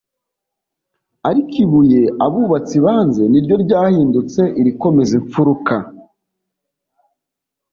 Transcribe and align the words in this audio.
‘ariko 1.29 1.53
ibuye 1.65 2.01
abubatsi 2.25 2.75
banze 2.85 3.23
ni 3.31 3.39
ryo 3.43 3.55
ryahindutse 3.63 4.41
irikomeza 4.59 5.13
imfuruka 5.19 5.75